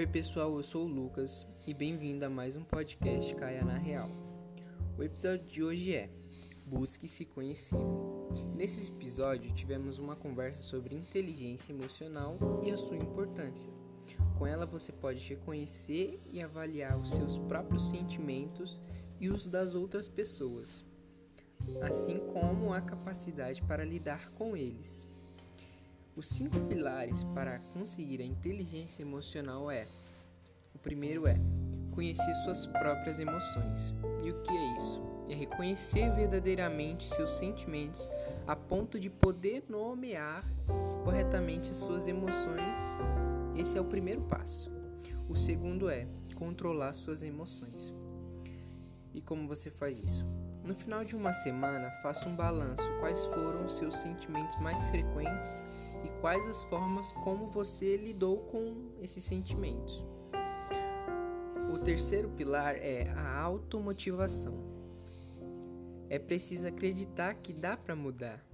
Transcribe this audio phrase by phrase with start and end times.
[0.00, 4.08] Oi pessoal, eu sou o Lucas e bem-vindo a mais um podcast Caia na Real.
[4.96, 6.08] O episódio de hoje é
[6.64, 7.76] Busque se conhecer.
[8.56, 13.70] Nesse episódio tivemos uma conversa sobre inteligência emocional e a sua importância.
[14.38, 18.80] Com ela você pode reconhecer e avaliar os seus próprios sentimentos
[19.20, 20.82] e os das outras pessoas,
[21.82, 25.06] assim como a capacidade para lidar com eles.
[26.16, 29.86] Os cinco pilares para conseguir a inteligência emocional é:
[30.74, 31.36] o primeiro é
[31.92, 33.94] conhecer suas próprias emoções.
[34.24, 35.02] E o que é isso?
[35.28, 38.10] É reconhecer verdadeiramente seus sentimentos
[38.46, 40.44] a ponto de poder nomear
[41.04, 42.78] corretamente as suas emoções.
[43.56, 44.70] Esse é o primeiro passo.
[45.28, 47.94] O segundo é controlar suas emoções.
[49.14, 50.26] E como você faz isso?
[50.64, 55.62] No final de uma semana, faça um balanço quais foram os seus sentimentos mais frequentes
[56.04, 60.04] e quais as formas como você lidou com esses sentimentos.
[61.72, 64.54] O terceiro pilar é a automotivação.
[66.08, 68.44] É preciso acreditar que dá para mudar,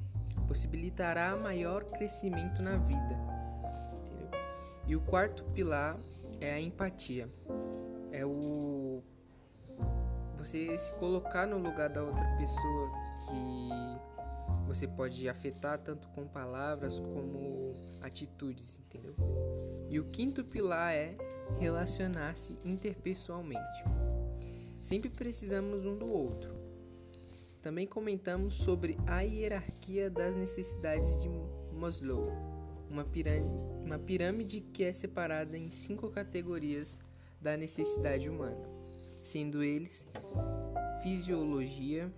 [0.46, 3.16] possibilitará maior crescimento na vida.
[4.86, 5.96] E o quarto pilar
[6.40, 7.28] é a empatia.
[8.12, 9.02] É o
[10.36, 12.90] você se colocar no lugar da outra pessoa
[13.26, 14.15] que
[14.76, 19.14] você pode afetar tanto com palavras como atitudes, entendeu?
[19.88, 21.16] E o quinto pilar é
[21.58, 23.84] relacionar-se interpessoalmente.
[24.82, 26.54] Sempre precisamos um do outro.
[27.62, 31.30] Também comentamos sobre a hierarquia das necessidades de
[31.72, 32.30] Maslow,
[32.90, 33.48] uma pirâmide,
[33.82, 36.98] uma pirâmide que é separada em cinco categorias
[37.40, 38.68] da necessidade humana,
[39.22, 40.06] sendo eles
[41.02, 42.12] fisiologia,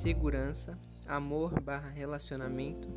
[0.00, 0.78] segurança,
[1.08, 2.88] amor barra relacionamento,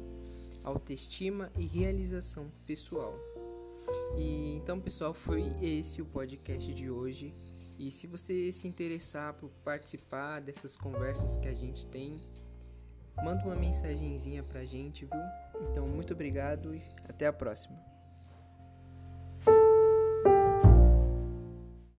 [0.63, 3.17] autoestima e realização pessoal.
[4.17, 7.33] E então, pessoal, foi esse o podcast de hoje.
[7.79, 12.21] E se você se interessar por participar dessas conversas que a gente tem,
[13.23, 15.69] manda uma mensagenzinha pra gente, viu?
[15.71, 17.75] Então, muito obrigado e até a próxima.